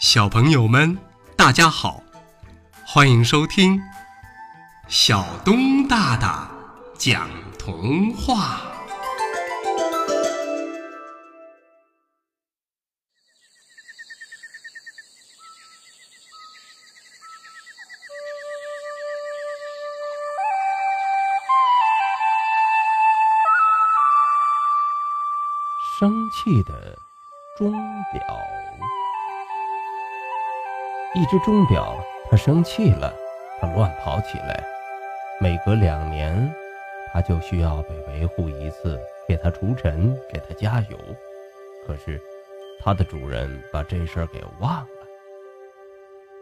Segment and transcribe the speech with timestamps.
[0.00, 0.96] 小朋友们，
[1.36, 2.00] 大家好，
[2.86, 3.80] 欢迎收听
[4.86, 6.48] 小东大大
[6.96, 7.28] 讲
[7.58, 8.60] 童话。
[25.98, 26.96] 生气的
[27.58, 27.72] 钟
[28.12, 28.20] 表。
[31.14, 31.96] 一只钟表，
[32.30, 33.12] 它生气了，
[33.58, 34.62] 它乱跑起来。
[35.40, 36.52] 每隔两年，
[37.12, 40.98] 它就需要被维护一次，给它除尘，给它加油。
[41.86, 42.20] 可是，
[42.78, 44.86] 它的主人把这事儿给忘了。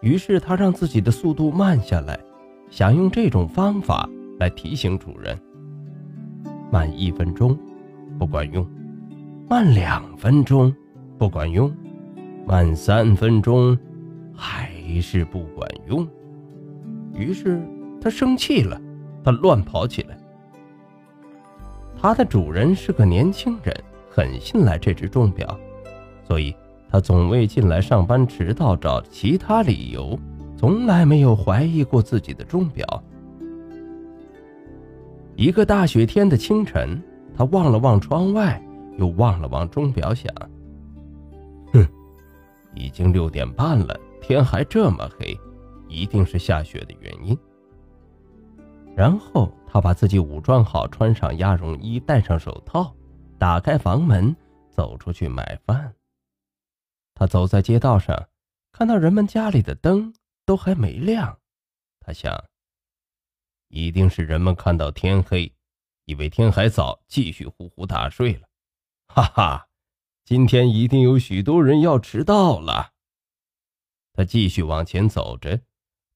[0.00, 2.18] 于是，他让自己的速度慢下来，
[2.68, 4.08] 想用这种方法
[4.40, 5.38] 来提醒主人：
[6.70, 7.56] 慢一分钟，
[8.18, 8.64] 不管用；
[9.48, 10.74] 慢两分钟，
[11.16, 11.70] 不管用；
[12.44, 13.78] 慢三分钟。
[14.40, 14.70] 还
[15.02, 16.06] 是不管用，
[17.12, 17.60] 于是
[18.00, 18.80] 他生气了，
[19.24, 20.16] 他乱跑起来。
[22.00, 23.74] 他的主人是个年轻人，
[24.08, 25.58] 很信赖这只钟表，
[26.22, 26.54] 所以
[26.88, 30.16] 他总为进来上班迟到找其他理由，
[30.56, 33.02] 从来没有怀疑过自己的钟表。
[35.34, 37.02] 一个大雪天的清晨，
[37.36, 38.62] 他望了望窗外，
[38.98, 40.32] 又望了望钟表，想：
[41.72, 41.84] 哼，
[42.76, 43.98] 已经六点半了。
[44.20, 45.38] 天还这么黑，
[45.88, 47.38] 一定是下雪的原因。
[48.96, 52.94] 然后他把自己武装好，穿上鸭绒衣，戴上手套，
[53.38, 54.34] 打开房门，
[54.70, 55.94] 走出去买饭。
[57.14, 58.28] 他走在街道上，
[58.72, 60.12] 看到人们家里的灯
[60.44, 61.38] 都还没亮，
[62.00, 62.44] 他想，
[63.68, 65.52] 一定是人们看到天黑，
[66.04, 68.48] 以为天还早，继续呼呼大睡了。
[69.08, 69.68] 哈哈，
[70.24, 72.92] 今天一定有许多人要迟到了。
[74.18, 75.60] 他继续往前走着，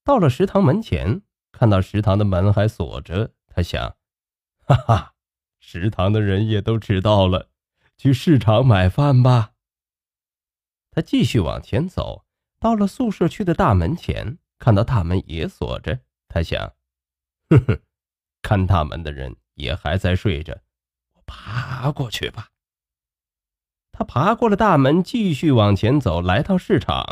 [0.02, 1.22] 到了食堂门前，
[1.52, 3.32] 看到食堂的门还锁着。
[3.46, 3.94] 他想
[4.66, 5.14] ：“哈哈，
[5.60, 7.50] 食堂的人也都迟到了，
[7.96, 9.52] 去市场买饭吧。”
[10.90, 12.24] 他继续往前走，
[12.58, 16.00] 到了宿舍区的大门前，看到大门也锁着。
[16.26, 16.74] 他想
[17.50, 17.80] ：“哼哼，
[18.42, 20.60] 看大门的人也还在睡着，
[21.14, 22.48] 我爬过去吧。”
[23.94, 27.06] 他爬过了大门，继续往前走，来到市场。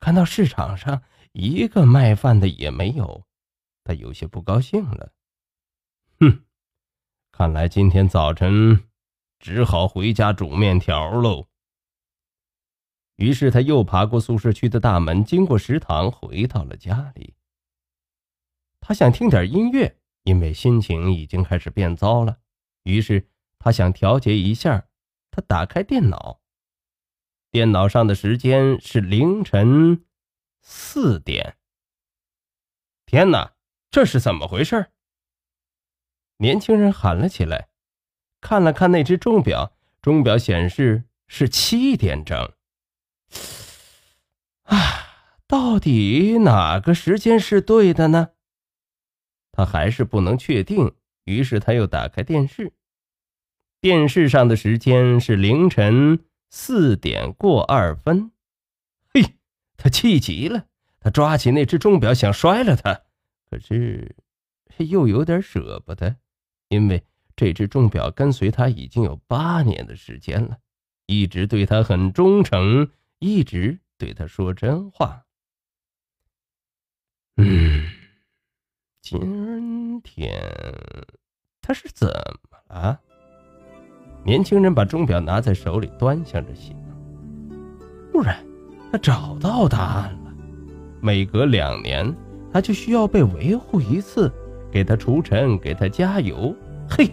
[0.00, 3.26] 看到市场上一个卖饭的也没有，
[3.84, 5.12] 他有些不高兴了。
[6.20, 6.44] 哼，
[7.32, 8.88] 看来今天早晨
[9.38, 11.48] 只好回家煮面条喽。
[13.16, 17.34] 于是他又爬过宿舍区的大门，经过食堂，回到了家里。
[18.80, 22.38] 他想听点音乐，因为心情已经开始变糟了。
[22.84, 23.28] 于是
[23.58, 24.86] 他想调节一下，
[25.32, 26.40] 他打开电脑。
[27.50, 30.04] 电脑上的时间是凌晨
[30.60, 31.56] 四点。
[33.06, 33.54] 天哪，
[33.90, 34.90] 这是怎么回事？
[36.36, 37.68] 年轻人喊了起来，
[38.40, 42.52] 看了看那只钟表，钟表显示是七点整。
[44.64, 44.76] 啊，
[45.46, 48.32] 到底哪个时间是对的呢？
[49.52, 50.94] 他还是不能确定，
[51.24, 52.74] 于是他又打开电视，
[53.80, 56.26] 电视上的时间是凌晨。
[56.50, 58.32] 四点过二分，
[59.12, 59.36] 嘿，
[59.76, 60.66] 他气急了，
[61.00, 63.02] 他抓起那只钟表想摔了它，
[63.50, 64.16] 可是
[64.78, 66.16] 又有点舍不得，
[66.68, 67.04] 因为
[67.36, 70.58] 这只钟表跟随他已经有八年的时间了，
[71.06, 75.26] 一直对他很忠诚，一直对他说真话。
[77.36, 77.88] 嗯，
[79.00, 80.32] 今天
[81.60, 82.08] 他是怎
[82.50, 83.00] 么了？
[84.24, 86.76] 年轻人把钟表拿在手里，端详着想。
[88.12, 88.36] 突然，
[88.90, 90.32] 他找到答案了。
[91.00, 92.14] 每隔两年，
[92.52, 94.30] 他就需要被维护一次，
[94.70, 96.54] 给他除尘，给他加油。
[96.90, 97.10] 嘿，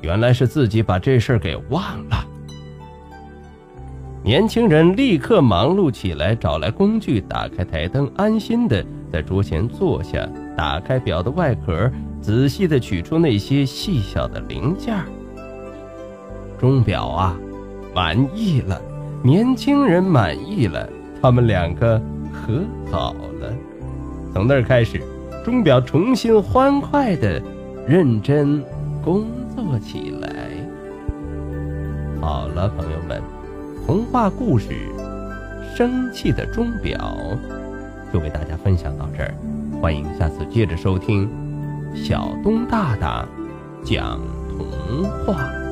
[0.00, 2.26] 原来是自己把这事儿给忘了。
[4.22, 8.82] 年轻人立刻忙碌起来，找来工具，打开台灯，安心的
[9.12, 10.26] 在桌前坐下，
[10.56, 14.96] 打开表的外壳，仔细的取出那些细小的零件。
[16.58, 17.36] 钟表啊，
[17.94, 18.80] 满意了，
[19.22, 20.88] 年轻人满意了，
[21.20, 22.00] 他们两个
[22.32, 23.52] 和好了。
[24.32, 25.00] 从那儿开始，
[25.44, 27.40] 钟表重新欢快的
[27.86, 28.62] 认真
[29.02, 30.28] 工作起来。
[32.20, 33.22] 好了，朋友们，
[33.86, 34.70] 童话故事
[35.76, 37.16] 《生气的钟表》
[38.12, 39.34] 就为大家分享到这儿，
[39.82, 41.28] 欢迎下次接着收听
[41.94, 43.26] 小东大大
[43.84, 44.18] 讲
[44.48, 45.63] 童话。